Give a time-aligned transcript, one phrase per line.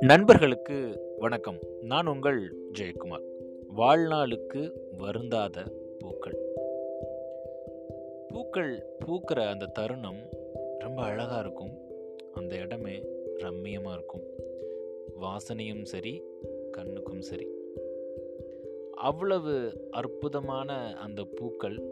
[0.00, 1.58] நண்பர்களுக்கு வணக்கம்.
[1.80, 3.22] நான் உங்கள் ஜெயக்குமார்.
[3.76, 5.62] வாழ்நாளுக்கு வருந்தாத
[5.98, 6.38] பூக்கள்.
[8.28, 10.18] பூக்கள் பூக்கிற அந்த தருணம்
[10.78, 11.78] ரொம்ப அழகாக இருக்கும்.
[12.32, 13.02] அந்த இடமே
[13.38, 14.22] ரம்மியமாக இருக்கும்.
[15.20, 16.22] வாசனையும் சரி
[16.70, 17.48] கண்ணுக்கும் சரி.
[18.94, 21.82] அவ்வளவு அற்புதமான அந்த பூக்கள்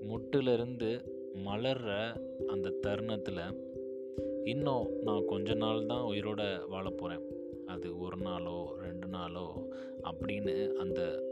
[0.00, 2.16] முட்டிலிருந்து மலர்ற
[2.46, 3.72] அந்த தருணத்தில்
[4.44, 7.24] இன்னும் நான் கொஞ்ச நாள் தான் உயிரோட வாழ போகிறேன்
[7.66, 9.68] அது ஒரு நாளோ ரெண்டு நாளோ
[10.02, 11.22] அப்படின்னு அந்த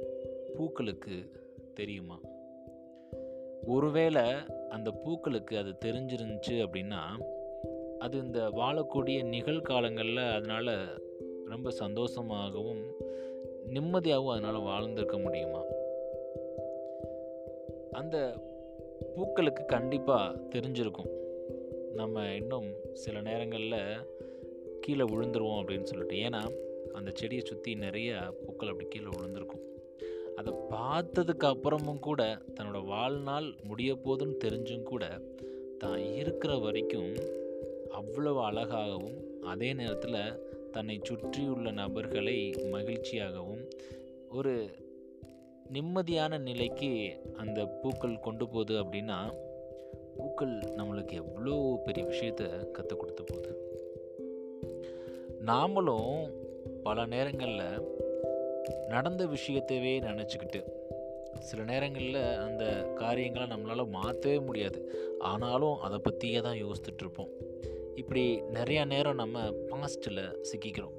[0.56, 1.30] பூக்களுக்கு
[1.74, 2.20] தெரியுமா?
[3.66, 4.22] ஒருவேளை
[4.68, 7.22] அந்த பூக்களுக்கு அது தெரிஞ்சிருந்துச்சு அப்படின்னா
[7.98, 11.02] அது இந்த வாழக்கூடிய நிகழ்காலங்களில் அதனால்
[11.46, 12.82] ரொம்ப சந்தோஷமாகவும்
[13.68, 15.62] நிம்மதியாகவும் அதனால் வாழ்ந்திருக்க முடியுமா?
[17.90, 18.34] அந்த
[19.14, 21.10] பூக்களுக்கு கண்டிப்பாக தெரிஞ்சிருக்கும்.
[21.94, 23.80] நம்ம இன்னும் சில நேரங்களில்
[24.80, 26.14] கீழே விழுந்துருவோம் அப்படின்னு சொல்லிட்டு.
[26.14, 26.42] ஏன்னா
[26.92, 29.64] அந்த செடியை சுற்றி நிறைய பூக்கள் அப்படி கீழே விழுந்திருக்கும்.
[30.36, 32.22] அதை பார்த்ததுக்கு அப்புறமும் கூட
[32.54, 35.20] தன்னோட வாழ்நாள் முடிய போதுன்னு தெரிஞ்சும் கூட
[35.78, 37.12] தான் இருக்கிற வரைக்கும்
[37.90, 42.36] அவ்வளவு அழகாகவும் அதே நேரத்தில் தன்னை சுற்றியுள்ள நபர்களை
[42.72, 43.64] மகிழ்ச்சியாகவும்
[44.30, 44.70] ஒரு
[45.72, 49.34] நிம்மதியான நிலைக்கு அந்த பூக்கள் கொண்டு போகுது அப்படின்னா
[50.16, 53.52] பூக்கள் நம்மளுக்கு எவ்வளோ பெரிய விஷயத்த கற்றுக் கொடுத்து போகுது.
[55.46, 56.30] நாமளும்
[56.82, 57.88] பல நேரங்களில்
[58.88, 60.64] நடந்த விஷயத்தவே நினச்சிக்கிட்டு
[61.38, 64.92] சில நேரங்களில் அந்த காரியங்களை நம்மளால் மாற்றவே முடியாது.
[65.18, 67.32] ஆனாலும் அதை பற்றியே தான் யோசித்துட்ருப்போம்
[67.94, 70.96] இப்படி நிறையா நேரம் நம்ம பாஸ்ட்டில் சிக்கிக்கிறோம்.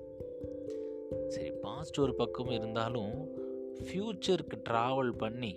[1.27, 3.41] சரி பாஸ்ட் ஒரு பக்கம் இருந்தாலும்
[3.81, 5.55] ஃப்யூச்சருக்கு ட்ராவல் பண்ணி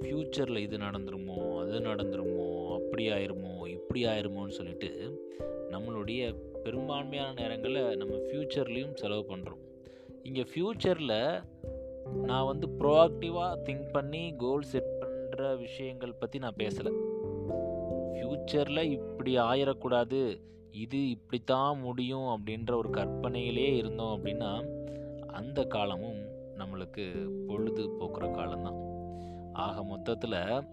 [0.00, 4.90] ஃப்யூச்சரில் இது நடந்துருமோ அது நடந்துருமோ அப்படி ஆயிருமோ இப்படி ஆயிருமோன்னு சொல்லிட்டு
[5.70, 9.62] நம்மளுடைய பெரும்பான்மையான நேரங்களில் நம்ம ஃப்யூச்சர்லேயும் செலவு பண்ணுறோம்
[10.22, 11.44] இங்கே ஃப்யூச்சரில்
[12.22, 16.92] நான் வந்து ப்ரோஆக்டிவாக திங்க் பண்ணி கோல் செட் பண்ணுற விஷயங்கள் பற்றி நான் பேசலை.
[18.12, 24.66] ஃப்யூச்சரில் இப்படி ஆயிடக்கூடாது இது இப்படித்தான் முடியும் அப்படின்ற ஒரு கற்பனையிலே இருந்தோம் அப்படின்னா
[25.26, 28.80] அந்த காலமும் நம்மளுக்கு பொழுது போக்குற காலம்தான்.
[29.52, 30.64] ஆக மொத்தத்தில்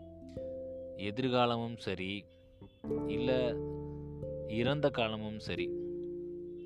[0.97, 2.25] எதிர்காலமும் சரி
[3.07, 3.55] இல்லை
[4.47, 5.69] இறந்த காலமும் சரி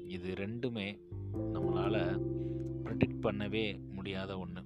[0.08, 1.00] இது ரெண்டுமே
[1.54, 2.22] நம்மளால்
[2.84, 4.62] ப்ரிடிக்ட் பண்ணவே முடியாத ஒன்று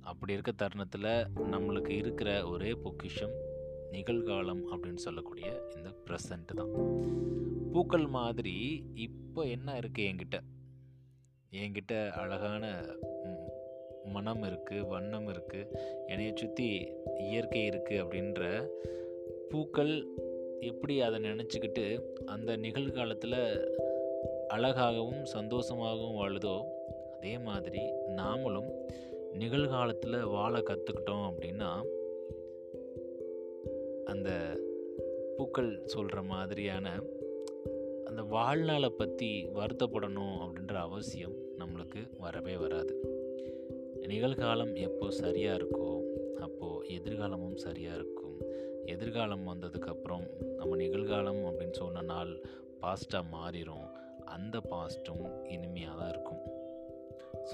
[0.00, 3.32] அப்படி இருக்க தருணத்தில் நம்மளுக்கு இருக்கிற ஒரே பொக்கிஷம்
[3.92, 6.72] நிகழ்காலம் அப்படின்னு சொல்லக்கூடிய இந்த ப்ரெசண்ட்டு தான்.
[7.72, 10.40] பூக்கள் மாதிரி இப்போ என்ன இருக்குது என்கிட்ட?
[11.52, 12.84] என்கிட்ட அழகான
[14.10, 18.68] மனம் இருக்குது வண்ணம் இருக்குது என்னையை சுற்றி இயற்கை இருக்குது அப்படின்ற
[19.50, 20.06] பூக்கள்
[20.60, 23.40] எப்படி அதை நினச்சிக்கிட்டு அந்த நிகழ்காலத்தில்
[24.48, 26.64] அழகாகவும் சந்தோஷமாகவும் வாழுதோ
[27.16, 27.82] அதே மாதிரி
[28.16, 28.70] நாமளும்
[29.32, 31.70] நிகழ்காலத்தில் வாழ கற்றுக்கிட்டோம் அப்படின்னா
[34.04, 34.30] அந்த
[35.36, 36.86] பூக்கள் சொல்கிற மாதிரியான
[38.04, 43.09] அந்த வாழ்நாளை பற்றி வருத்தப்படணும் அப்படின்ற அவசியம் நம்மளுக்கு வரவே வராது.
[44.06, 46.00] நிகழ்காலம் எப்போ சரியாக இருக்கோ
[46.40, 48.40] அப்போது எதிர்காலமும் சரியாக இருக்கும்.
[48.86, 52.40] எதிர்காலம் வந்ததுக்கப்புறம் நம்ம நிகழ்காலம் அப்படின்னு சொன்ன நாள்
[52.80, 53.86] பாஸ்ட்டாக மாறிடும்
[54.24, 56.38] அந்த பாஸ்ட்டும் இனிமையாக தான் இருக்கும்.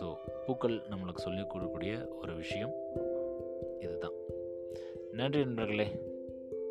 [0.01, 0.15] ஸோ
[0.47, 2.75] பூக்கள் நம்மளுக்கு சொல்லிக் கொடுக்கக்கூடிய ஒரு விஷயம்
[3.81, 4.13] இதுதான்.
[5.13, 6.01] நன்றி நண்பர்களே.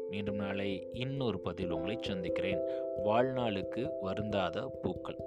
[0.09, 2.59] மீண்டும் நாளை இன்னொரு பதில் உங்களை சந்திக்கிறேன்.
[3.05, 5.17] வாழ்நாளுக்கு வருந்தாத பூக்கள்.